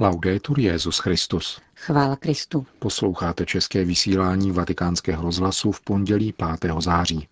Laudetur 0.00 0.58
Jezus 0.58 0.98
Christus. 0.98 1.60
Chvála 1.76 2.16
Kristu. 2.16 2.66
Posloucháte 2.78 3.46
české 3.46 3.84
vysílání 3.84 4.52
Vatikánského 4.52 5.22
rozhlasu 5.22 5.72
v 5.72 5.80
pondělí 5.80 6.34
5. 6.60 6.72
září. 6.78 7.28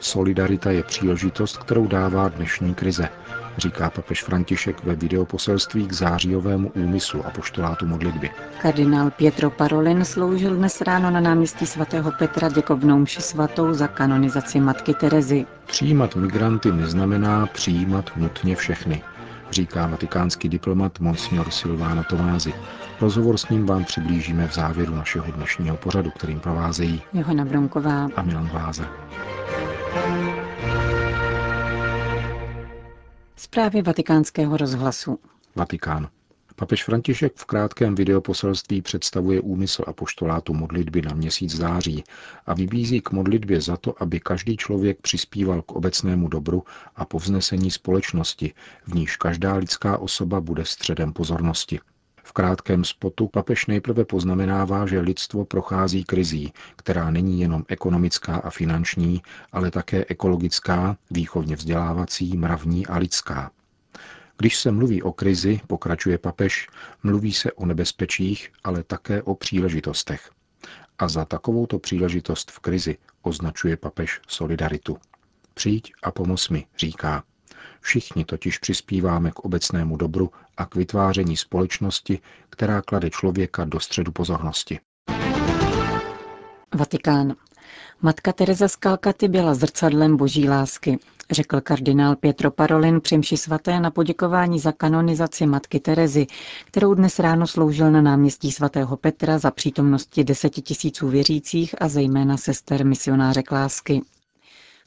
Solidarita 0.00 0.70
je 0.70 0.82
příležitost, 0.82 1.56
kterou 1.56 1.86
dává 1.86 2.28
dnešní 2.28 2.74
krize, 2.74 3.08
říká 3.58 3.90
papež 3.90 4.22
František 4.22 4.84
ve 4.84 4.94
videoposelství 4.94 5.86
k 5.86 5.92
zářijovému 5.92 6.68
úmyslu 6.68 7.26
a 7.26 7.30
poštolátu 7.30 7.86
modlitby. 7.86 8.30
Kardinál 8.62 9.10
Pietro 9.10 9.50
Parolin 9.50 10.04
sloužil 10.04 10.56
dnes 10.56 10.80
ráno 10.80 11.10
na 11.10 11.20
náměstí 11.20 11.66
svatého 11.66 12.12
Petra 12.18 12.48
děkovnou 12.48 12.98
mši 12.98 13.22
svatou 13.22 13.72
za 13.72 13.88
kanonizaci 13.88 14.60
matky 14.60 14.94
Terezy. 14.94 15.46
Přijímat 15.66 16.16
migranty 16.16 16.72
neznamená 16.72 17.46
přijímat 17.46 18.10
nutně 18.16 18.56
všechny, 18.56 19.02
říká 19.50 19.86
vatikánský 19.86 20.48
diplomat 20.48 21.00
Monsignor 21.00 21.50
Silvana 21.50 22.02
Tomázy. 22.02 22.54
Rozhovor 23.00 23.36
s 23.36 23.48
ním 23.48 23.66
vám 23.66 23.84
přiblížíme 23.84 24.48
v 24.48 24.54
závěru 24.54 24.94
našeho 24.94 25.32
dnešního 25.32 25.76
pořadu, 25.76 26.10
kterým 26.10 26.40
provázejí 26.40 27.02
Johana 27.12 27.44
Bronková 27.44 28.08
a 28.16 28.22
Milan 28.22 28.50
Váza. 28.52 28.84
Zprávy 33.52 33.82
vatikánského 33.82 34.56
rozhlasu. 34.56 35.18
Vatikán. 35.56 36.08
Papež 36.56 36.84
František 36.84 37.32
v 37.36 37.44
krátkém 37.44 37.94
videoposelství 37.94 38.82
představuje 38.82 39.40
úmysl 39.40 39.84
a 39.86 39.92
poštolátu 39.92 40.54
modlitby 40.54 41.02
na 41.02 41.14
měsíc 41.14 41.56
září 41.56 42.04
a 42.46 42.54
vybízí 42.54 43.00
k 43.00 43.10
modlitbě 43.10 43.60
za 43.60 43.76
to, 43.76 44.02
aby 44.02 44.20
každý 44.20 44.56
člověk 44.56 45.00
přispíval 45.00 45.62
k 45.62 45.72
obecnému 45.72 46.28
dobru 46.28 46.64
a 46.96 47.04
povznesení 47.04 47.70
společnosti, 47.70 48.54
v 48.86 48.94
níž 48.94 49.16
každá 49.16 49.54
lidská 49.54 49.98
osoba 49.98 50.40
bude 50.40 50.64
středem 50.64 51.12
pozornosti. 51.12 51.80
V 52.32 52.34
krátkém 52.34 52.84
spotu 52.84 53.28
papež 53.28 53.66
nejprve 53.66 54.04
poznamenává, 54.04 54.86
že 54.86 55.00
lidstvo 55.00 55.44
prochází 55.44 56.04
krizí, 56.04 56.52
která 56.76 57.10
není 57.10 57.40
jenom 57.40 57.64
ekonomická 57.68 58.36
a 58.36 58.50
finanční, 58.50 59.22
ale 59.52 59.70
také 59.70 60.04
ekologická, 60.08 60.96
výchovně 61.10 61.56
vzdělávací, 61.56 62.36
mravní 62.36 62.86
a 62.86 62.98
lidská. 62.98 63.50
Když 64.38 64.56
se 64.56 64.70
mluví 64.70 65.02
o 65.02 65.12
krizi, 65.12 65.60
pokračuje 65.66 66.18
papež, 66.18 66.68
mluví 67.02 67.32
se 67.32 67.52
o 67.52 67.66
nebezpečích, 67.66 68.52
ale 68.64 68.82
také 68.82 69.22
o 69.22 69.34
příležitostech. 69.34 70.30
A 70.98 71.08
za 71.08 71.24
takovouto 71.24 71.78
příležitost 71.78 72.50
v 72.50 72.58
krizi 72.58 72.96
označuje 73.22 73.76
papež 73.76 74.20
solidaritu. 74.28 74.98
Přijď 75.54 75.92
a 76.02 76.10
pomoz 76.10 76.48
mi, 76.48 76.66
říká. 76.78 77.24
Všichni 77.80 78.24
totiž 78.24 78.58
přispíváme 78.58 79.30
k 79.30 79.38
obecnému 79.38 79.96
dobru 79.96 80.30
a 80.56 80.66
k 80.66 80.74
vytváření 80.74 81.36
společnosti, 81.36 82.20
která 82.50 82.82
klade 82.82 83.10
člověka 83.10 83.64
do 83.64 83.80
středu 83.80 84.12
pozornosti. 84.12 84.80
Vatikán. 86.74 87.34
Matka 88.02 88.32
Teresa 88.32 88.68
z 88.68 88.76
Kalkaty 88.76 89.28
byla 89.28 89.54
zrcadlem 89.54 90.16
boží 90.16 90.48
lásky, 90.48 90.98
řekl 91.30 91.60
kardinál 91.60 92.16
Pietro 92.16 92.50
Parolin 92.50 93.00
při 93.00 93.18
mši 93.18 93.36
svaté 93.36 93.80
na 93.80 93.90
poděkování 93.90 94.58
za 94.58 94.72
kanonizaci 94.72 95.46
matky 95.46 95.80
Terezy, 95.80 96.26
kterou 96.64 96.94
dnes 96.94 97.18
ráno 97.18 97.46
sloužil 97.46 97.90
na 97.90 98.02
náměstí 98.02 98.52
svatého 98.52 98.96
Petra 98.96 99.38
za 99.38 99.50
přítomnosti 99.50 100.24
deseti 100.24 100.62
tisíců 100.62 101.08
věřících 101.08 101.74
a 101.82 101.88
zejména 101.88 102.36
sester 102.36 102.86
misionáře 102.86 103.42
lásky. 103.52 104.02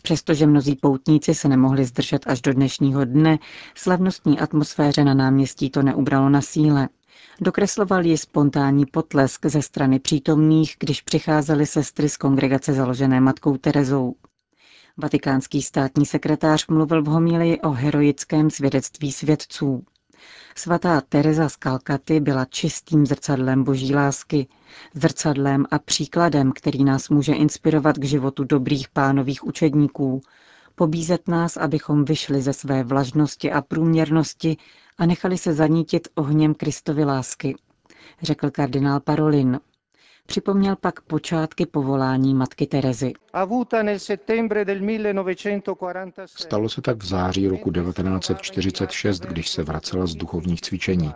Přestože 0.05 0.47
mnozí 0.47 0.75
poutníci 0.75 1.33
se 1.33 1.47
nemohli 1.47 1.85
zdržet 1.85 2.27
až 2.27 2.41
do 2.41 2.53
dnešního 2.53 3.05
dne, 3.05 3.39
slavnostní 3.75 4.39
atmosféře 4.39 5.03
na 5.03 5.13
náměstí 5.13 5.69
to 5.69 5.81
neubralo 5.81 6.29
na 6.29 6.41
síle. 6.41 6.89
Dokresloval 7.41 8.05
ji 8.05 8.17
spontánní 8.17 8.85
potlesk 8.85 9.45
ze 9.45 9.61
strany 9.61 9.99
přítomných, 9.99 10.75
když 10.79 11.01
přicházely 11.01 11.65
sestry 11.65 12.09
z 12.09 12.17
kongregace 12.17 12.73
založené 12.73 13.21
matkou 13.21 13.57
Terezou. 13.57 14.15
Vatikánský 14.97 15.61
státní 15.61 16.05
sekretář 16.05 16.67
mluvil 16.67 17.03
v 17.03 17.07
homílii 17.07 17.59
o 17.61 17.69
heroickém 17.69 18.49
svědectví 18.49 19.11
svědců. 19.11 19.83
Svatá 20.55 21.01
Teresa 21.01 21.49
z 21.49 21.55
Kalkaty 21.55 22.19
byla 22.19 22.45
čistým 22.45 23.05
zrcadlem 23.05 23.63
boží 23.63 23.95
lásky, 23.95 24.47
zrcadlem 24.93 25.65
a 25.71 25.79
příkladem, 25.79 26.51
který 26.51 26.83
nás 26.83 27.09
může 27.09 27.33
inspirovat 27.33 27.97
k 27.97 28.03
životu 28.03 28.43
dobrých 28.43 28.89
pánových 28.89 29.43
učedníků, 29.43 30.21
pobízet 30.75 31.27
nás, 31.27 31.57
abychom 31.57 32.05
vyšli 32.05 32.41
ze 32.41 32.53
své 32.53 32.83
vlažnosti 32.83 33.51
a 33.51 33.61
průměrnosti 33.61 34.57
a 34.97 35.05
nechali 35.05 35.37
se 35.37 35.53
zanítit 35.53 36.07
ohněm 36.15 36.53
Kristovy 36.53 37.03
lásky, 37.03 37.55
řekl 38.21 38.51
kardinál 38.51 38.99
Parolin. 38.99 39.59
Připomněl 40.25 40.75
pak 40.75 41.01
počátky 41.01 41.65
povolání 41.65 42.33
matky 42.35 42.67
Terezy. 42.67 43.13
Stalo 46.25 46.69
se 46.69 46.81
tak 46.81 46.97
v 46.97 47.05
září 47.05 47.47
roku 47.47 47.71
1946, 47.71 49.19
když 49.19 49.49
se 49.49 49.63
vracela 49.63 50.05
z 50.07 50.15
duchovních 50.15 50.61
cvičení. 50.61 51.11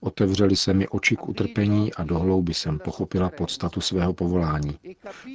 Otevřeli 0.00 0.56
se 0.56 0.74
mi 0.74 0.88
oči 0.88 1.16
k 1.16 1.28
utrpení 1.28 1.94
a 1.94 2.04
dohlouby 2.04 2.54
jsem 2.54 2.78
pochopila 2.78 3.30
podstatu 3.30 3.80
svého 3.80 4.12
povolání. 4.12 4.78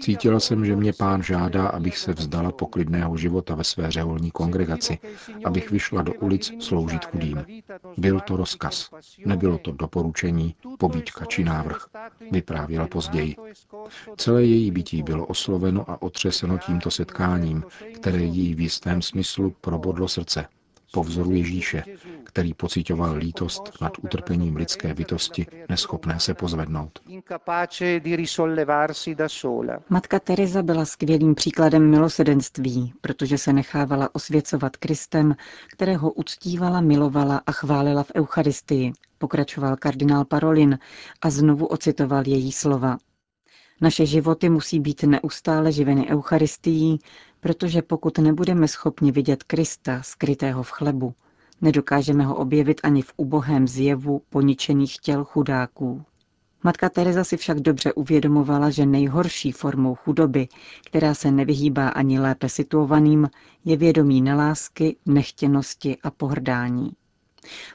Cítila 0.02 0.40
jsem, 0.40 0.66
že 0.66 0.76
mě 0.76 0.94
pán 0.94 1.24
žádá, 1.24 1.68
abych 1.68 1.98
se 1.98 2.14
vzdala 2.14 2.52
poklidného 2.52 3.18
života 3.18 3.56
ve 3.56 3.64
své 3.64 3.92
řeholní 3.92 4.32
kongregaci, 4.32 4.98
abych 5.46 5.72
vyšla 5.72 6.02
do 6.02 6.14
ulic 6.14 6.52
sloužit 6.60 7.06
chudým. 7.06 7.46
Byl 7.98 8.20
to 8.20 8.36
rozkaz. 8.36 8.90
Nebylo 9.26 9.58
to 9.58 9.72
doporučení, 9.72 10.56
pobíčka 10.80 11.26
či 11.26 11.44
návrh, 11.44 11.86
vyprávěla 12.32 12.88
později. 12.88 13.36
Celé 14.18 14.44
její 14.44 14.72
bytí 14.72 15.04
bylo 15.04 15.26
osloveno 15.26 15.90
a 15.92 16.02
otřeseno 16.02 16.58
tímto 16.58 16.92
setkáním, 16.92 17.64
které 17.94 18.24
jí 18.24 18.56
v 18.56 18.60
jistém 18.60 19.02
smyslu 19.02 19.56
probodlo 19.62 20.08
srdce 20.08 20.48
po 20.92 21.04
vzoru 21.04 21.32
Ježíše, 21.32 21.84
který 22.24 22.54
pocitoval 22.54 23.16
lítost 23.16 23.82
nad 23.82 23.94
utrpením 24.02 24.56
lidské 24.56 24.94
bytosti, 24.94 25.46
neschopné 25.70 26.20
se 26.20 26.34
pozvednout. 26.34 27.00
Matka 29.90 30.20
Teresa 30.20 30.62
byla 30.64 30.86
skvělým 30.86 31.36
příkladem 31.36 31.90
milosedenství, 31.90 32.94
protože 33.02 33.38
se 33.38 33.54
nechávala 33.54 34.10
osvěcovat 34.16 34.78
Kristem, 34.78 35.36
kterého 35.68 36.12
uctívala, 36.12 36.82
milovala 36.82 37.42
a 37.46 37.52
chválila 37.52 38.04
v 38.04 38.12
Eucharistii, 38.16 38.94
pokračoval 39.18 39.76
kardinál 39.78 40.26
Parolin 40.26 40.80
a 41.22 41.30
znovu 41.30 41.66
ocitoval 41.66 42.28
její 42.28 42.52
slova. 42.52 42.98
Naše 43.82 44.06
životy 44.06 44.50
musí 44.50 44.80
být 44.80 45.04
neustále 45.04 45.72
živeny 45.72 46.08
Eucharistií, 46.10 47.00
protože 47.40 47.82
pokud 47.82 48.18
nebudeme 48.18 48.68
schopni 48.68 49.12
vidět 49.12 49.44
Krista 49.44 50.02
skrytého 50.02 50.64
v 50.64 50.70
chlebu, 50.70 51.14
nedokážeme 51.62 52.26
ho 52.26 52.36
objevit 52.36 52.82
ani 52.84 53.02
v 53.02 53.14
ubohém 53.18 53.68
zjevu 53.68 54.22
poničených 54.30 54.98
těl 54.98 55.24
chudáků. 55.24 56.04
Matka 56.64 56.90
Teresa 56.90 57.24
si 57.24 57.38
však 57.38 57.60
dobře 57.60 57.94
uvědomovala, 57.94 58.70
že 58.70 58.86
nejhorší 58.86 59.52
formou 59.52 59.96
chudoby, 59.96 60.48
která 60.86 61.14
se 61.14 61.32
nevyhýbá 61.32 61.90
ani 61.90 62.20
lépe 62.20 62.50
situovaným, 62.50 63.30
je 63.66 63.78
vědomí 63.78 64.22
nelásky, 64.22 64.96
nechtěnosti 65.06 65.98
a 66.04 66.12
pohrdání. 66.12 66.92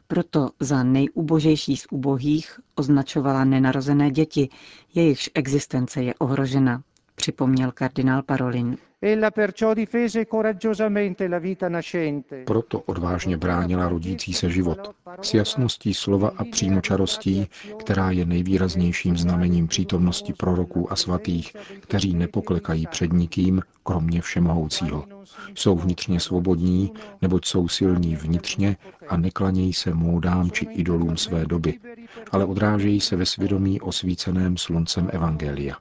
Proto 0.06 0.50
za 0.60 0.82
nejubožejší 0.82 1.76
z 1.76 1.86
ubohých 1.90 2.60
označovala 2.74 3.44
nenarozené 3.44 4.10
děti, 4.10 4.48
jejichž 4.94 5.30
existence 5.34 6.02
je 6.02 6.14
ohrožena, 6.14 6.82
připomněl 7.16 7.72
kardinál 7.72 8.22
Parolin. 8.22 8.76
Proto 12.44 12.80
odvážně 12.80 13.36
bránila 13.36 13.88
rodící 13.88 14.34
se 14.34 14.50
život 14.50 14.96
s 15.22 15.34
jasností 15.34 15.94
slova 15.94 16.32
a 16.36 16.44
přímočarostí, 16.44 17.46
která 17.78 18.10
je 18.10 18.24
nejvýraznějším 18.24 19.16
znamením 19.16 19.68
přítomnosti 19.68 20.32
proroků 20.32 20.92
a 20.92 20.96
svatých, 20.96 21.56
kteří 21.80 22.14
nepoklekají 22.14 22.86
před 22.86 23.12
nikým, 23.12 23.62
kromě 23.82 24.20
všemohoucího. 24.20 25.04
Jsou 25.54 25.76
vnitřně 25.76 26.20
svobodní, 26.20 26.92
neboť 27.22 27.46
jsou 27.46 27.68
silní 27.68 28.16
vnitřně 28.16 28.76
a 29.08 29.16
neklanějí 29.16 29.72
se 29.72 29.94
módám 29.94 30.50
či 30.50 30.64
idolům 30.64 31.16
své 31.16 31.46
doby, 31.46 31.78
ale 32.30 32.44
odrážejí 32.44 33.00
se 33.00 33.16
ve 33.16 33.26
svědomí 33.26 33.80
osvíceném 33.80 34.56
sluncem 34.56 35.10
Evangelia. 35.12 35.76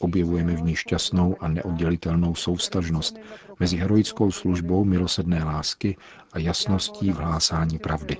Objevujeme 0.00 0.56
v 0.56 0.62
ní 0.62 0.76
šťastnou 0.76 1.36
a 1.40 1.48
neoddělitelnou 1.48 2.34
soustažnost 2.34 3.18
mezi 3.60 3.76
heroickou 3.76 4.30
službou 4.30 4.84
milosedné 4.84 5.44
lásky 5.44 5.96
a 6.32 6.38
jasností 6.38 7.12
v 7.12 7.16
hlásání 7.16 7.78
pravdy. 7.78 8.16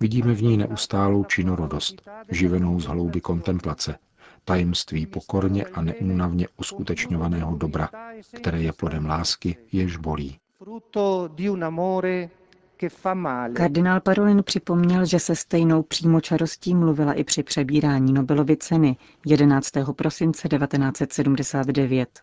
Vidíme 0.00 0.34
v 0.34 0.42
ní 0.42 0.56
neustálou 0.56 1.24
činorodost, 1.24 2.08
živenou 2.30 2.80
z 2.80 2.84
hlouby 2.84 3.20
kontemplace, 3.20 3.98
tajemství 4.44 5.06
pokorně 5.06 5.64
a 5.64 5.82
neúnavně 5.82 6.48
uskutečňovaného 6.56 7.56
dobra, 7.56 7.88
které 8.36 8.62
je 8.62 8.72
plodem 8.72 9.06
lásky, 9.06 9.56
jež 9.72 9.96
bolí. 9.96 10.38
Kardinál 13.54 14.00
Parolin 14.00 14.42
připomněl, 14.42 15.04
že 15.06 15.18
se 15.18 15.36
stejnou 15.36 15.82
přímočarostí 15.82 16.74
mluvila 16.74 17.12
i 17.12 17.24
při 17.24 17.42
přebírání 17.42 18.12
Nobelovy 18.12 18.56
ceny 18.56 18.96
11. 19.26 19.70
prosince 19.96 20.48
1979. 20.48 22.20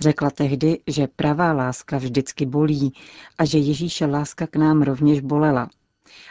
Řekla 0.00 0.30
tehdy, 0.30 0.78
že 0.86 1.06
pravá 1.06 1.52
láska 1.52 1.98
vždycky 1.98 2.46
bolí 2.46 2.92
a 3.38 3.44
že 3.44 3.58
Ježíše 3.58 4.06
láska 4.06 4.46
k 4.46 4.56
nám 4.56 4.82
rovněž 4.82 5.20
bolela. 5.20 5.68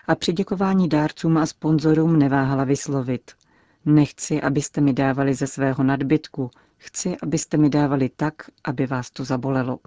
A 0.07 0.15
při 0.15 0.33
děkování 0.33 0.89
dárcům 0.89 1.37
a 1.37 1.45
sponzorům 1.45 2.19
neváhala 2.19 2.63
vyslovit. 2.63 3.31
Nechci, 3.85 4.41
abyste 4.41 4.81
mi 4.81 4.93
dávali 4.93 5.33
ze 5.33 5.47
svého 5.47 5.83
nadbytku, 5.83 6.51
chci, 6.77 7.17
abyste 7.23 7.57
mi 7.57 7.69
dávali 7.69 8.09
tak, 8.09 8.33
aby 8.63 8.87
vás 8.87 9.11
to 9.11 9.23
zabolelo. 9.25 9.79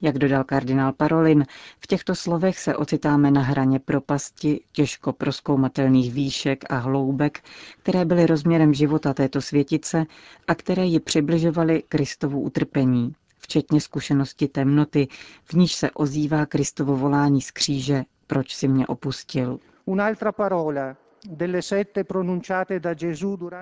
Jak 0.00 0.18
dodal 0.18 0.44
kardinál 0.44 0.92
Parolin, 0.92 1.44
v 1.80 1.86
těchto 1.86 2.14
slovech 2.14 2.58
se 2.58 2.76
ocitáme 2.76 3.30
na 3.30 3.40
hraně 3.40 3.78
propasti 3.78 4.60
těžko 4.72 5.12
proskoumatelných 5.12 6.12
výšek 6.12 6.64
a 6.70 6.76
hloubek, 6.76 7.44
které 7.82 8.04
byly 8.04 8.26
rozměrem 8.26 8.74
života 8.74 9.14
této 9.14 9.40
světice 9.42 10.06
a 10.48 10.54
které 10.54 10.84
ji 10.84 11.00
přibližovaly 11.00 11.82
Kristovu 11.88 12.40
utrpení, 12.40 13.14
včetně 13.38 13.80
zkušenosti 13.80 14.48
temnoty, 14.48 15.08
v 15.44 15.52
níž 15.52 15.74
se 15.74 15.90
ozývá 15.90 16.46
Kristovo 16.46 16.96
volání 16.96 17.40
z 17.40 17.50
kříže, 17.50 18.04
proč 18.26 18.54
si 18.54 18.68
mě 18.68 18.86
opustil. 18.86 19.58
Un'altra 19.84 20.32
parola, 20.32 20.96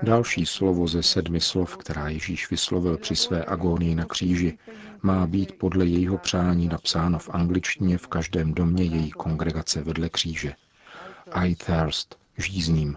Další 0.02 0.46
slovo 0.46 0.86
ze 0.86 1.02
sedmi 1.02 1.40
slov, 1.40 1.76
která 1.76 2.08
Ježíš 2.08 2.50
vyslovil 2.50 2.98
při 2.98 3.16
své 3.16 3.44
agónii 3.44 3.94
na 3.94 4.04
kříži, 4.04 4.58
má 5.02 5.26
být 5.26 5.52
podle 5.52 5.86
jejího 5.86 6.18
přání 6.18 6.68
napsáno 6.68 7.18
v 7.18 7.30
angličtině 7.30 7.98
v 7.98 8.06
každém 8.06 8.54
domě 8.54 8.84
její 8.84 9.10
kongregace 9.10 9.82
vedle 9.82 10.08
kříže. 10.08 10.54
I 11.32 11.54
thirst, 11.54 12.18
žízním. 12.38 12.96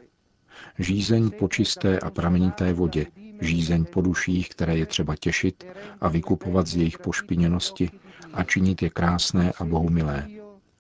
Žízeň 0.80 1.32
po 1.40 1.48
čisté 1.48 2.00
a 2.00 2.10
pramenité 2.10 2.74
vodě, 2.74 3.06
žízeň 3.42 3.86
po 3.86 4.02
duších, 4.02 4.50
které 4.50 4.78
je 4.78 4.86
třeba 4.86 5.16
těšit 5.16 5.68
a 6.02 6.08
vykupovat 6.08 6.68
z 6.68 6.76
jejich 6.76 7.00
pošpiněnosti 7.00 7.90
a 8.34 8.44
činit 8.44 8.82
je 8.82 8.90
krásné 8.90 9.54
a 9.60 9.66
bohumilé 9.66 10.28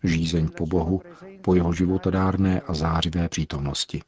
žízeň 0.03 0.47
po 0.47 0.65
Bohu, 0.65 1.01
po 1.41 1.55
jeho 1.55 1.73
životodárné 1.73 2.61
a 2.61 2.73
zářivé 2.73 3.29
přítomnosti. 3.29 4.01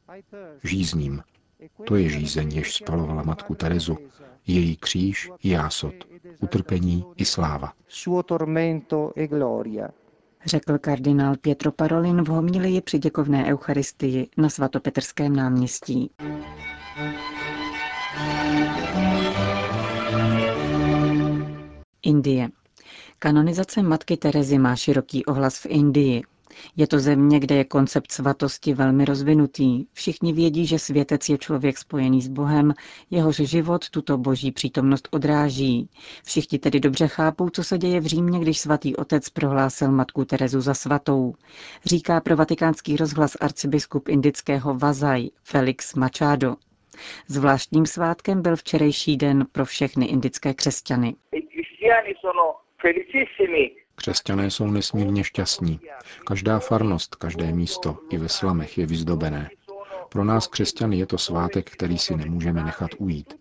Žízním. 0.64 1.22
To 1.88 1.96
je 1.96 2.10
žízeň, 2.10 2.52
jež 2.54 2.76
spalovala 2.76 3.24
matku 3.24 3.56
Terezu, 3.56 3.98
její 4.48 4.76
kříž 4.78 5.30
i 5.44 5.50
jásot, 5.50 5.94
utrpení 6.40 7.06
i 7.18 7.26
sláva. 7.26 7.74
E 9.18 9.28
Řekl 10.46 10.78
kardinál 10.78 11.36
Pietro 11.42 11.72
Parolin 11.72 12.22
v 12.24 12.28
homilii 12.28 12.82
při 12.82 13.00
děkovné 13.00 13.46
eucharistii 13.46 14.28
na 14.38 14.50
svatopetrském 14.50 15.36
náměstí. 15.36 16.12
Indie. 22.02 22.50
Kanonizace 23.20 23.82
matky 23.84 24.18
Terezy 24.18 24.58
má 24.58 24.76
široký 24.76 25.26
ohlas 25.26 25.60
v 25.60 25.66
Indii. 25.66 26.24
Je 26.76 26.88
to 26.88 27.00
země, 27.00 27.40
kde 27.40 27.56
je 27.56 27.64
koncept 27.64 28.12
svatosti 28.12 28.74
velmi 28.74 29.06
rozvinutý. 29.06 29.86
Všichni 29.94 30.34
vědí, 30.34 30.66
že 30.66 30.80
světec 30.80 31.30
je 31.30 31.38
člověk 31.38 31.78
spojený 31.78 32.22
s 32.22 32.28
Bohem, 32.28 32.74
jehož 33.10 33.36
život 33.36 33.90
tuto 33.90 34.18
boží 34.18 34.52
přítomnost 34.52 35.08
odráží. 35.12 35.90
Všichni 36.26 36.60
tedy 36.60 36.80
dobře 36.80 37.08
chápou, 37.08 37.50
co 37.50 37.64
se 37.64 37.78
děje 37.78 38.00
v 38.00 38.06
Římě, 38.06 38.40
když 38.40 38.60
svatý 38.60 38.96
otec 38.96 39.30
prohlásil 39.30 39.92
matku 39.92 40.26
Terezu 40.26 40.62
za 40.62 40.74
svatou. 40.74 41.34
Říká 41.86 42.22
pro 42.22 42.36
vatikánský 42.36 42.96
rozhlas 42.96 43.38
arcibiskup 43.42 44.10
indického 44.10 44.74
Vazaj 44.74 45.30
Felix 45.44 45.96
Machado. 45.96 46.56
Zvláštním 47.28 47.86
svátkem 47.86 48.42
byl 48.42 48.56
včerejší 48.56 49.18
den 49.18 49.46
pro 49.52 49.66
všechny 49.66 50.06
indické 50.06 50.54
křesťany. 50.54 51.16
Křesťané 54.00 54.52
jsou 54.52 54.68
nesmírně 54.68 55.24
šťastní. 55.24 55.80
Každá 56.26 56.60
farnost, 56.60 57.16
každé 57.16 57.52
místo, 57.52 57.98
i 58.10 58.18
ve 58.18 58.30
slamech 58.30 58.78
je 58.78 58.86
vyzdobené. 58.86 59.50
Pro 60.10 60.24
nás 60.24 60.48
křesťany 60.48 60.98
je 60.98 61.06
to 61.06 61.18
svátek, 61.18 61.70
který 61.72 61.98
si 61.98 62.16
nemůžeme 62.16 62.64
nechat 62.64 62.92
ujít. 62.98 63.34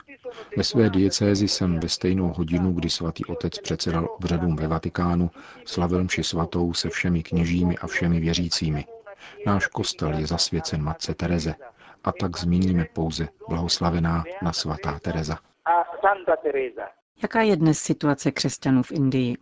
Ve 0.57 0.65
své 0.65 0.91
diecézi 0.91 1.49
jsem 1.49 1.81
ve 1.81 1.89
stejnou 1.89 2.29
hodinu, 2.29 2.73
kdy 2.73 2.91
svatý 2.91 3.25
otec 3.25 3.59
předsedal 3.59 4.09
obřadům 4.17 4.57
ve 4.57 4.69
Vatikánu, 4.69 5.31
slavil 5.65 6.05
mši 6.05 6.25
svatou 6.25 6.75
se 6.75 6.89
všemi 6.89 7.23
kněžími 7.23 7.79
a 7.79 7.87
všemi 7.87 8.21
věřícími. 8.21 8.85
Náš 9.47 9.67
kostel 9.67 10.19
je 10.19 10.27
zasvěcen 10.27 10.83
Matce 10.83 11.15
Tereze 11.15 11.55
a 12.05 12.13
tak 12.13 12.39
zmíníme 12.39 12.85
pouze 12.93 13.29
blahoslavená 13.49 14.25
na 14.43 14.53
svatá 14.53 14.99
Tereza. 14.99 15.39
Jaká 17.23 17.43
je 17.43 17.57
dnes 17.57 17.79
situace 17.79 18.33
křesťanů 18.33 18.83
v 18.83 18.93
Indii? 18.93 19.37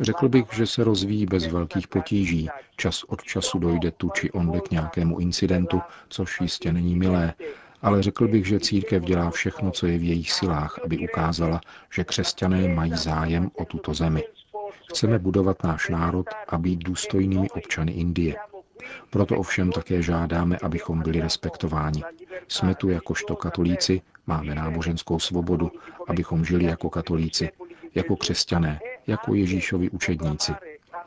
Řekl 0.00 0.28
bych, 0.28 0.44
že 0.52 0.66
se 0.66 0.84
rozvíjí 0.84 1.26
bez 1.26 1.46
velkých 1.46 1.88
potíží. 1.88 2.48
Čas 2.76 3.04
od 3.04 3.22
času 3.22 3.58
dojde 3.58 3.90
tu 3.90 4.10
či 4.10 4.30
onde 4.30 4.60
k 4.60 4.70
nějakému 4.70 5.18
incidentu, 5.18 5.80
což 6.08 6.40
jistě 6.40 6.72
není 6.72 6.96
milé, 6.96 7.34
ale 7.82 8.02
řekl 8.02 8.28
bych, 8.28 8.46
že 8.46 8.60
církev 8.60 9.02
dělá 9.02 9.30
všechno, 9.30 9.70
co 9.70 9.86
je 9.86 9.98
v 9.98 10.02
jejich 10.02 10.32
silách, 10.32 10.78
aby 10.84 10.98
ukázala, 10.98 11.60
že 11.94 12.04
křesťané 12.04 12.68
mají 12.68 12.92
zájem 12.96 13.50
o 13.54 13.64
tuto 13.64 13.94
zemi. 13.94 14.24
Chceme 14.90 15.18
budovat 15.18 15.64
náš 15.64 15.88
národ 15.88 16.26
a 16.48 16.58
být 16.58 16.84
důstojnými 16.84 17.50
občany 17.50 17.92
Indie. 17.92 18.34
Proto 19.10 19.36
ovšem 19.36 19.72
také 19.72 20.02
žádáme, 20.02 20.56
abychom 20.62 21.02
byli 21.02 21.20
respektováni. 21.20 22.02
Jsme 22.48 22.74
tu 22.74 22.88
jakožto 22.88 23.36
katolíci, 23.36 24.02
máme 24.26 24.54
náboženskou 24.54 25.18
svobodu, 25.18 25.70
abychom 26.08 26.44
žili 26.44 26.64
jako 26.64 26.90
katolíci, 26.90 27.50
jako 27.96 28.16
křesťané, 28.16 28.80
jako 29.06 29.34
Ježíšovi 29.34 29.90
učedníci. 29.90 30.52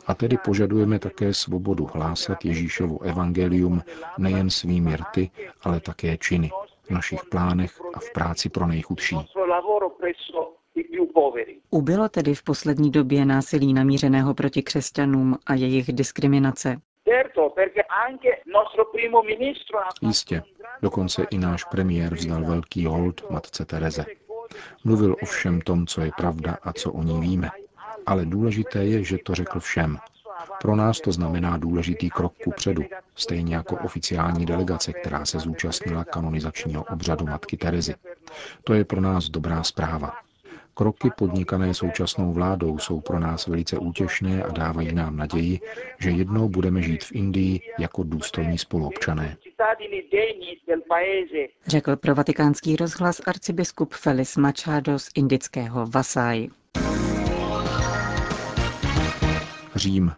A 0.08 0.14
tedy 0.14 0.38
požadujeme 0.38 1.00
také 1.00 1.34
svobodu 1.34 1.86
hlásat 1.94 2.46
Ježíšovo 2.46 3.02
evangelium 3.02 3.82
nejen 4.18 4.50
svými 4.50 4.96
rty, 4.96 5.32
ale 5.62 5.80
také 5.80 6.18
činy, 6.18 6.52
v 6.84 6.90
našich 6.90 7.26
plánech 7.26 7.82
a 7.94 8.00
v 8.00 8.14
práci 8.14 8.50
pro 8.50 8.68
nejchudší. 8.68 9.16
Ubylo 11.70 12.10
tedy 12.10 12.36
v 12.36 12.44
poslední 12.44 12.92
době 12.92 13.26
násilí 13.26 13.74
namířeného 13.74 14.34
proti 14.34 14.62
křesťanům 14.64 15.38
a 15.46 15.54
jejich 15.54 15.94
diskriminace. 15.94 16.78
Jistě, 20.02 20.44
dokonce 20.82 21.26
i 21.32 21.38
náš 21.38 21.64
premiér 21.64 22.14
vzdal 22.14 22.44
velký 22.44 22.86
hold 22.86 23.30
matce 23.30 23.66
Tereze. 23.66 24.06
Mluvil 24.84 25.16
o 25.22 25.26
všem 25.26 25.62
tom, 25.62 25.88
co 25.88 26.02
je 26.02 26.12
pravda 26.18 26.58
a 26.64 26.74
co 26.74 26.92
o 26.92 27.04
ní 27.04 27.20
víme. 27.20 27.50
Ale 28.06 28.26
důležité 28.26 28.86
je, 28.86 29.04
že 29.04 29.18
to 29.26 29.36
řekl 29.36 29.60
všem. 29.60 29.98
Pro 30.62 30.76
nás 30.76 31.00
to 31.00 31.12
znamená 31.12 31.58
důležitý 31.58 32.10
krok 32.10 32.34
ku 32.44 32.52
předu, 32.52 32.84
stejně 33.16 33.56
jako 33.56 33.76
oficiální 33.76 34.46
delegace, 34.46 34.94
která 34.94 35.26
se 35.26 35.40
zúčastnila 35.40 36.04
kanonizačního 36.04 36.84
obřadu 36.84 37.26
matky 37.26 37.58
Terezy. 37.58 37.96
To 38.64 38.74
je 38.74 38.86
pro 38.86 39.02
nás 39.02 39.30
dobrá 39.30 39.64
zpráva. 39.64 40.14
Kroky 40.74 41.10
podnikané 41.18 41.74
současnou 41.74 42.34
vládou 42.34 42.78
jsou 42.78 43.02
pro 43.02 43.20
nás 43.20 43.48
velice 43.48 43.78
útěšné 43.78 44.44
a 44.44 44.52
dávají 44.52 44.94
nám 44.94 45.18
naději, 45.18 45.60
že 46.00 46.10
jednou 46.10 46.50
budeme 46.50 46.82
žít 46.82 47.04
v 47.04 47.12
Indii 47.12 47.62
jako 47.80 48.04
důstojní 48.04 48.58
spoluobčané. 48.58 49.38
Řekl 51.68 51.96
pro 51.96 52.16
vatikánský 52.16 52.76
rozhlas 52.76 53.22
arcibiskup 53.28 53.94
Felis 53.94 54.38
Machado 54.38 55.00
z 55.00 55.10
indického 55.16 55.86
Vasai. 55.86 56.50
Řím. 59.76 60.12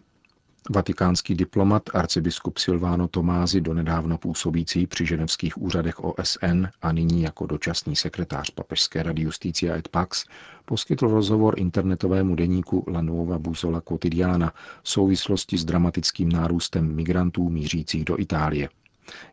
Vatikánský 0.70 1.34
diplomat 1.34 1.82
arcibiskup 1.94 2.58
Silvano 2.58 3.08
Tomázy, 3.08 3.60
donedávno 3.60 4.18
působící 4.18 4.86
při 4.86 5.06
ženevských 5.06 5.58
úřadech 5.58 6.00
OSN 6.00 6.66
a 6.82 6.92
nyní 6.92 7.22
jako 7.22 7.46
dočasný 7.46 7.96
sekretář 7.96 8.50
Papežské 8.50 9.02
rady 9.02 9.22
Justícia 9.22 9.76
et 9.76 9.88
Pax, 9.88 10.24
poskytl 10.64 11.08
rozhovor 11.08 11.54
internetovému 11.58 12.34
deníku 12.34 12.84
La 12.88 13.02
Nuova 13.02 13.38
Busola 13.38 13.80
Quotidiana 13.80 14.52
v 14.82 14.88
souvislosti 14.88 15.58
s 15.58 15.64
dramatickým 15.64 16.32
nárůstem 16.32 16.94
migrantů 16.94 17.48
mířících 17.48 18.04
do 18.04 18.20
Itálie. 18.20 18.68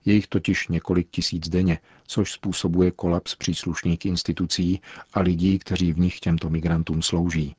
Je 0.05 0.13
jich 0.13 0.27
totiž 0.27 0.67
několik 0.67 1.07
tisíc 1.11 1.49
denně, 1.49 1.79
což 2.07 2.31
způsobuje 2.31 2.91
kolaps 2.91 3.35
příslušných 3.35 4.05
institucí 4.05 4.81
a 5.13 5.19
lidí, 5.19 5.59
kteří 5.59 5.93
v 5.93 5.99
nich 5.99 6.19
těmto 6.19 6.49
migrantům 6.49 7.01
slouží. 7.01 7.55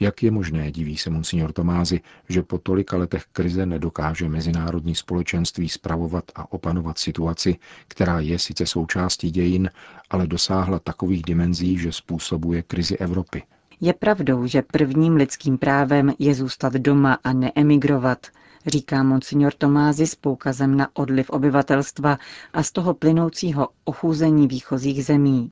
Jak 0.00 0.22
je 0.22 0.30
možné, 0.30 0.72
diví 0.72 0.96
se 0.96 1.10
monsignor 1.10 1.52
Tomázy, 1.52 2.00
že 2.28 2.42
po 2.42 2.58
tolika 2.58 2.96
letech 2.96 3.24
krize 3.32 3.66
nedokáže 3.66 4.28
mezinárodní 4.28 4.94
společenství 4.94 5.68
spravovat 5.68 6.24
a 6.34 6.52
opanovat 6.52 6.98
situaci, 6.98 7.56
která 7.88 8.20
je 8.20 8.38
sice 8.38 8.66
součástí 8.66 9.30
dějin, 9.30 9.70
ale 10.10 10.26
dosáhla 10.26 10.78
takových 10.78 11.22
dimenzí, 11.22 11.78
že 11.78 11.92
způsobuje 11.92 12.62
krizi 12.62 12.96
Evropy. 12.96 13.42
Je 13.84 13.92
pravdou, 13.92 14.46
že 14.46 14.62
prvním 14.62 15.16
lidským 15.16 15.58
právem 15.58 16.12
je 16.18 16.34
zůstat 16.34 16.72
doma 16.72 17.18
a 17.24 17.32
neemigrovat, 17.32 18.26
říká 18.66 19.02
monsignor 19.02 19.52
Tomázy 19.52 20.06
s 20.06 20.14
poukazem 20.14 20.76
na 20.76 20.88
odliv 20.94 21.30
obyvatelstva 21.30 22.18
a 22.52 22.62
z 22.62 22.72
toho 22.72 22.94
plynoucího 22.94 23.68
ochůzení 23.84 24.48
výchozích 24.48 25.04
zemí. 25.04 25.50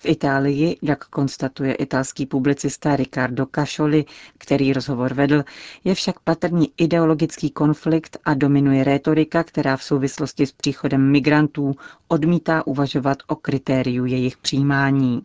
V 0.00 0.06
Itálii, 0.06 0.76
jak 0.82 1.04
konstatuje 1.04 1.74
italský 1.74 2.26
publicista 2.26 2.96
Riccardo 2.96 3.46
Cascioli, 3.54 4.04
který 4.38 4.72
rozhovor 4.72 5.14
vedl, 5.14 5.44
je 5.84 5.94
však 5.94 6.20
patrný 6.20 6.72
ideologický 6.76 7.50
konflikt 7.50 8.18
a 8.24 8.34
dominuje 8.34 8.84
rétorika, 8.84 9.44
která 9.44 9.76
v 9.76 9.82
souvislosti 9.84 10.46
s 10.46 10.52
příchodem 10.52 11.10
migrantů 11.10 11.76
odmítá 12.08 12.66
uvažovat 12.66 13.18
o 13.26 13.36
kritériu 13.36 14.04
jejich 14.04 14.36
přijímání. 14.36 15.22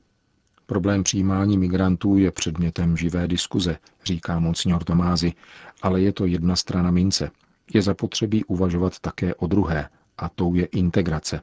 Problém 0.66 1.04
přijímání 1.04 1.58
migrantů 1.58 2.18
je 2.18 2.32
předmětem 2.32 2.98
živé 2.98 3.28
diskuze, 3.28 3.78
říká 4.06 4.40
monsignor 4.40 4.84
Tomázy, 4.84 5.34
ale 5.82 6.02
je 6.02 6.14
to 6.14 6.26
jedna 6.26 6.56
strana 6.56 6.92
mince. 6.92 7.32
Je 7.74 7.82
zapotřebí 7.82 8.44
uvažovat 8.46 9.00
také 9.00 9.36
o 9.36 9.48
druhé, 9.48 9.90
a 10.18 10.30
tou 10.30 10.54
je 10.56 10.66
integrace. 10.66 11.42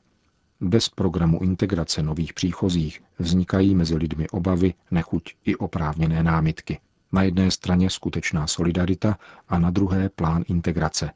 Bez 0.61 0.88
programu 0.88 1.43
integrace 1.43 2.02
nových 2.02 2.33
příchozích 2.33 3.02
vznikají 3.19 3.75
mezi 3.75 3.97
lidmi 3.97 4.29
obavy, 4.29 4.75
nechuť 4.91 5.35
i 5.45 5.57
oprávněné 5.57 6.23
námitky. 6.23 6.81
Na 7.12 7.23
jedné 7.23 7.50
straně 7.50 7.91
skutečná 7.91 8.47
solidarita 8.47 9.19
a 9.49 9.59
na 9.59 9.71
druhé 9.71 10.09
plán 10.09 10.45
integrace. 10.49 11.11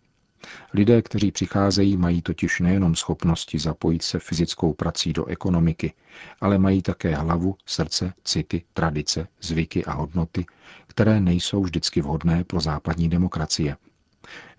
Lidé, 0.74 1.02
kteří 1.02 1.30
přicházejí, 1.32 1.96
mají 1.96 2.22
totiž 2.22 2.60
nejenom 2.60 2.96
schopnosti 2.96 3.58
zapojit 3.58 4.02
se 4.02 4.18
fyzickou 4.18 4.72
prací 4.72 5.12
do 5.12 5.26
ekonomiky, 5.26 5.92
ale 6.40 6.58
mají 6.58 6.82
také 6.82 7.16
hlavu, 7.16 7.56
srdce, 7.66 8.12
city, 8.24 8.62
tradice, 8.72 9.28
zvyky 9.40 9.84
a 9.84 9.92
hodnoty, 9.92 10.46
které 10.86 11.20
nejsou 11.20 11.62
vždycky 11.62 12.00
vhodné 12.00 12.44
pro 12.44 12.60
západní 12.60 13.08
demokracie. 13.08 13.76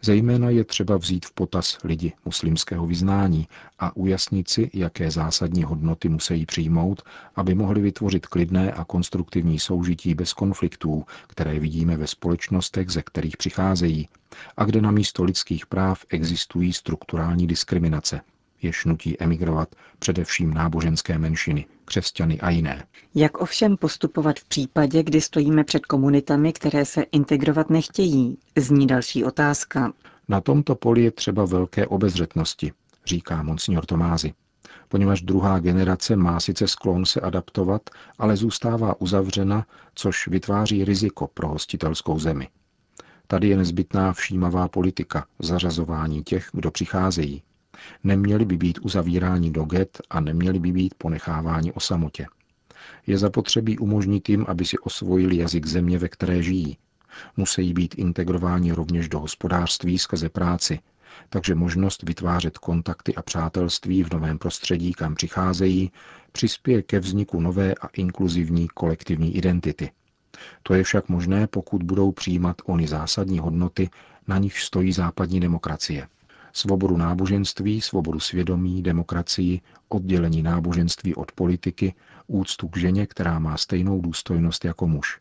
Zejména 0.02 0.50
je 0.50 0.64
třeba 0.64 0.98
vzít 0.98 1.26
v 1.26 1.32
potaz 1.32 1.78
lidi 1.84 2.14
muslimského 2.26 2.88
vyznání 2.88 3.48
a 3.80 3.96
ujasnit 3.96 4.50
si, 4.50 4.70
jaké 4.74 5.12
zásadní 5.12 5.64
hodnoty 5.64 6.10
musí 6.10 6.46
přijmout, 6.46 7.02
aby 7.36 7.56
mohli 7.56 7.82
vytvořit 7.82 8.26
klidné 8.28 8.72
a 8.72 8.86
konstruktivní 8.86 9.60
soužití 9.60 10.14
bez 10.16 10.34
konfliktů, 10.34 11.06
které 11.28 11.60
vidíme 11.60 11.98
ve 11.98 12.08
společnostech, 12.08 12.90
ze 12.90 13.02
kterých 13.02 13.38
přicházejí, 13.38 14.10
a 14.58 14.64
kde 14.64 14.82
na 14.82 14.92
místo 14.92 15.24
lidských 15.24 15.66
práv 15.66 16.06
existují 16.10 16.74
strukturální 16.74 17.48
diskriminace, 17.48 18.22
jež 18.62 18.86
nutí 18.86 19.22
emigrovat 19.22 19.76
především 20.00 20.54
náboženské 20.54 21.18
menšiny, 21.18 21.66
křesťany 21.86 22.40
a 22.40 22.50
jiné. 22.50 22.86
Jak 23.16 23.42
ovšem 23.42 23.78
postupovat 23.78 24.40
v 24.40 24.48
případě, 24.48 25.04
kdy 25.04 25.22
stojíme 25.22 25.64
před 25.64 25.86
komunitami, 25.86 26.54
které 26.54 26.86
se 26.86 27.02
integrovat 27.02 27.70
nechtějí, 27.70 28.38
zní 28.58 28.88
další 28.88 29.24
otázka. 29.24 29.94
Na 30.30 30.42
tomto 30.42 30.76
poli 30.76 31.04
je 31.04 31.12
třeba 31.12 31.46
velké 31.46 31.88
obezřetnosti, 31.88 32.72
říká 33.06 33.44
monsignor 33.44 33.86
Tomázy, 33.86 34.34
poněvadž 34.88 35.22
druhá 35.22 35.60
generace 35.60 36.16
má 36.16 36.40
sice 36.40 36.68
sklon 36.68 37.06
se 37.06 37.22
adaptovat, 37.22 37.82
ale 38.20 38.38
zůstává 38.38 39.02
uzavřena, 39.02 39.66
což 39.96 40.28
vytváří 40.28 40.86
riziko 40.86 41.28
pro 41.34 41.48
hostitelskou 41.48 42.20
zemi. 42.20 42.48
Tady 43.28 43.48
je 43.48 43.58
nezbytná 43.58 44.14
všímavá 44.14 44.68
politika, 44.68 45.26
zařazování 45.40 46.24
těch, 46.24 46.50
kdo 46.54 46.72
přicházejí. 46.72 47.44
Neměli 48.04 48.46
by 48.46 48.58
být 48.58 48.80
uzavíráni 48.82 49.52
do 49.52 49.64
get 49.64 50.02
a 50.10 50.20
neměli 50.20 50.60
by 50.60 50.72
být 50.72 50.94
ponecháváni 50.98 51.72
o 51.72 51.80
samotě. 51.80 52.26
Je 53.08 53.18
zapotřebí 53.18 53.78
umožnit 53.78 54.30
jim, 54.30 54.46
aby 54.48 54.66
si 54.66 54.78
osvojili 54.78 55.38
jazyk 55.38 55.66
země, 55.66 55.98
ve 55.98 56.10
které 56.10 56.44
žijí. 56.44 56.78
Musí 57.38 57.74
být 57.74 57.96
integrováni 57.98 58.72
rovněž 58.72 59.10
do 59.10 59.20
hospodářství 59.20 59.98
skrze 60.00 60.30
práci, 60.30 60.80
takže 61.30 61.56
možnost 61.56 62.04
vytvářet 62.04 62.58
kontakty 62.58 63.16
a 63.16 63.22
přátelství 63.22 64.04
v 64.04 64.14
novém 64.14 64.38
prostředí, 64.38 64.94
kam 64.94 65.16
přicházejí, 65.16 65.92
přispěje 66.32 66.82
ke 66.82 67.00
vzniku 67.00 67.42
nové 67.42 67.74
a 67.74 67.88
inkluzivní 67.88 68.68
kolektivní 68.68 69.36
identity. 69.36 69.92
To 70.64 70.74
je 70.74 70.84
však 70.84 71.10
možné, 71.10 71.48
pokud 71.48 71.84
budou 71.84 72.12
přijímat 72.12 72.56
ony 72.66 72.88
zásadní 72.88 73.40
hodnoty, 73.40 73.90
na 74.28 74.38
nich 74.38 74.60
stojí 74.60 74.92
západní 74.92 75.40
demokracie. 75.40 76.08
Svobodu 76.58 76.98
náboženství, 76.98 77.82
svobodu 77.82 78.20
svědomí, 78.20 78.84
demokracii, 78.84 79.62
oddělení 79.90 80.42
náboženství 80.42 81.16
od 81.16 81.32
politiky, 81.32 81.96
úctu 82.28 82.68
k 82.68 82.78
ženě, 82.78 83.08
která 83.08 83.40
má 83.40 83.58
stejnou 83.58 84.02
důstojnost 84.02 84.66
jako 84.66 84.88
muž. 84.88 85.20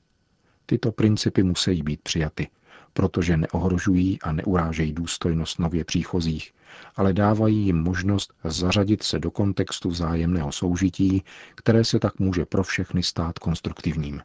Tyto 0.66 0.92
principy 0.92 1.42
musí 1.42 1.82
být 1.82 2.00
přijaty, 2.02 2.48
protože 2.92 3.36
neohrožují 3.36 4.18
a 4.22 4.32
neurážejí 4.32 4.92
důstojnost 4.92 5.58
nově 5.58 5.84
příchozích, 5.84 6.52
ale 6.96 7.12
dávají 7.12 7.64
jim 7.64 7.82
možnost 7.82 8.32
zařadit 8.44 9.02
se 9.02 9.18
do 9.18 9.30
kontextu 9.30 9.88
vzájemného 9.90 10.52
soužití, 10.52 11.24
které 11.54 11.84
se 11.84 11.98
tak 11.98 12.18
může 12.18 12.44
pro 12.44 12.62
všechny 12.62 13.02
stát 13.02 13.38
konstruktivním 13.38 14.20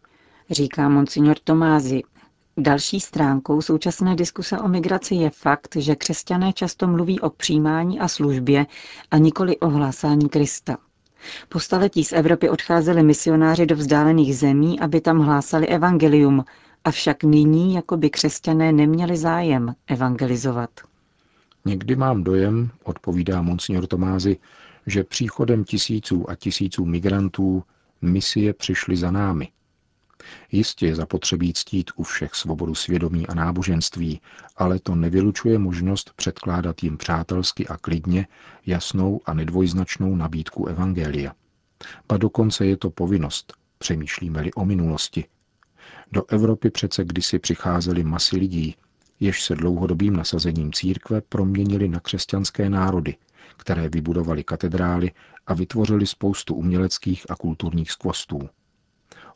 říká 0.52 0.90
monsignor 0.90 1.38
Tomázy. 1.44 2.02
Další 2.58 3.00
stránkou 3.00 3.62
současné 3.62 4.16
diskuse 4.16 4.60
o 4.60 4.68
migraci 4.68 5.16
je 5.16 5.30
fakt, 5.30 5.76
že 5.76 5.96
křesťané 5.96 6.54
často 6.54 6.88
mluví 6.88 7.20
o 7.20 7.30
přijímání 7.30 8.00
a 8.00 8.08
službě 8.08 8.66
a 9.12 9.18
nikoli 9.18 9.58
o 9.58 9.70
hlásání 9.70 10.30
Krista. 10.30 10.78
Po 11.50 11.60
staletí 11.60 12.04
z 12.04 12.14
Evropy 12.14 12.50
odcházeli 12.50 13.04
misionáři 13.04 13.66
do 13.66 13.76
vzdálených 13.76 14.38
zemí, 14.38 14.80
aby 14.80 15.02
tam 15.02 15.20
hlásali 15.20 15.68
evangelium, 15.68 16.44
avšak 16.84 17.24
nyní 17.24 17.74
jako 17.74 17.98
by 17.98 18.10
křesťané 18.10 18.72
neměli 18.72 19.18
zájem 19.18 19.76
evangelizovat. 19.88 20.70
Někdy 21.66 21.96
mám 21.96 22.24
dojem, 22.24 22.70
odpovídá 22.84 23.42
monsignor 23.42 23.88
Tomázy, 23.88 24.38
že 24.88 25.04
příchodem 25.04 25.64
tisíců 25.64 26.30
a 26.30 26.36
tisíců 26.36 26.86
migrantů 26.86 27.64
misie 28.02 28.54
přišly 28.54 28.98
za 28.98 29.12
námi– 29.12 29.48
Jistě 30.52 30.88
je 30.88 30.96
zapotřebí 30.96 31.54
ctít 31.54 31.92
u 31.96 32.04
všech 32.04 32.36
svobodu 32.36 32.76
svědomí 32.76 33.28
a 33.28 33.34
náboženství, 33.34 34.22
ale 34.58 34.80
to 34.80 34.96
nevylučuje 34.96 35.60
možnost 35.60 36.14
předkládat 36.16 36.84
jim 36.84 36.98
přátelsky 36.98 37.68
a 37.68 37.78
klidně 37.78 38.28
jasnou 38.66 39.22
a 39.26 39.34
nedvojznačnou 39.34 40.16
nabídku 40.16 40.66
Evangelia. 40.66 41.34
Pa 42.08 42.18
dokonce 42.18 42.66
je 42.66 42.78
to 42.78 42.90
povinnost, 42.90 43.54
přemýšlíme-li 43.78 44.54
o 44.54 44.66
minulosti. 44.66 45.26
Do 46.12 46.24
Evropy 46.28 46.70
přece 46.70 47.04
kdysi 47.04 47.40
přicházely 47.40 48.04
masy 48.04 48.38
lidí, 48.38 48.76
jež 49.20 49.44
se 49.44 49.56
dlouhodobým 49.56 50.16
nasazením 50.16 50.74
církve 50.74 51.22
proměnili 51.22 51.88
na 51.88 52.00
křesťanské 52.00 52.70
národy, 52.70 53.16
které 53.58 53.90
vybudovali 53.90 54.44
katedrály 54.44 55.12
a 55.48 55.54
vytvořili 55.54 56.08
spoustu 56.08 56.56
uměleckých 56.56 57.32
a 57.32 57.36
kulturních 57.36 57.92
skvostů. 57.92 58.50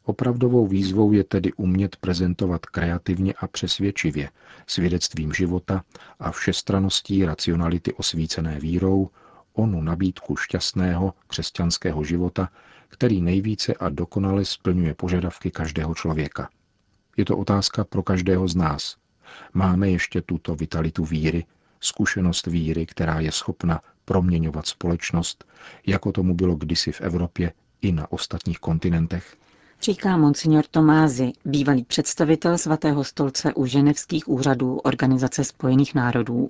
Opravdovou 0.06 0.68
výzvou 0.68 1.12
je 1.12 1.24
tedy 1.24 1.54
umět 1.54 1.96
prezentovat 1.96 2.66
kreativně 2.66 3.34
a 3.34 3.48
přesvědčivě 3.48 4.30
svědectvím 4.68 5.34
života 5.34 5.84
a 6.20 6.32
všestraností 6.32 7.26
racionality 7.26 7.94
osvícené 7.94 8.60
vírou 8.60 9.10
onu 9.54 9.82
nabídku 9.82 10.36
šťastného 10.36 11.14
křesťanského 11.28 12.04
života, 12.04 12.50
který 12.88 13.22
nejvíce 13.22 13.74
a 13.74 13.90
dokonale 13.90 14.46
splňuje 14.46 14.94
požadavky 14.94 15.52
každého 15.52 15.96
člověka. 15.96 16.50
Je 17.18 17.26
to 17.26 17.38
otázka 17.38 17.84
pro 17.84 18.04
každého 18.04 18.48
z 18.48 18.56
nás. 18.56 18.98
Máme 19.54 19.90
ještě 19.90 20.22
tuto 20.22 20.56
vitalitu 20.56 21.06
víry, 21.06 21.46
zkušenost 21.80 22.48
víry, 22.48 22.86
která 22.86 23.20
je 23.20 23.32
schopna 23.32 23.82
proměňovat 24.06 24.68
společnost, 24.68 25.46
jako 25.88 26.12
tomu 26.12 26.34
bylo 26.36 26.56
kdysi 26.56 26.92
v 26.92 27.02
Evropě 27.02 27.54
i 27.82 27.92
na 27.92 28.12
ostatních 28.12 28.60
kontinentech? 28.60 29.36
Říká 29.86 30.18
monsignor 30.18 30.64
Tomázy, 30.72 31.32
bývalý 31.46 31.84
představitel 31.84 32.58
svatého 32.58 33.04
stolce 33.04 33.54
u 33.54 33.66
ženevských 33.66 34.28
úřadů 34.28 34.78
Organizace 34.78 35.44
spojených 35.44 35.96
národů. 35.96 36.50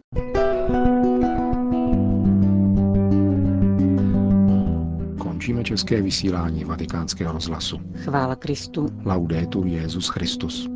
Končíme 5.17 5.63
české 5.63 6.01
vysílání 6.01 6.63
vatikánského 6.63 7.33
rozhlasu. 7.33 7.79
Chvála 7.95 8.35
Kristu. 8.35 8.87
Laudetur 9.05 9.67
Jezus 9.67 10.09
Christus. 10.09 10.69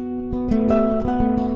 thank 0.51 1.39
you 1.39 1.48